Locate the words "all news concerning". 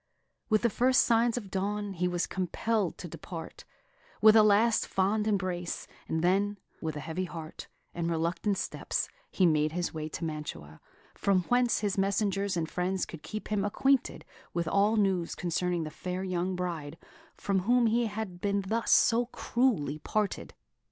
14.67-15.83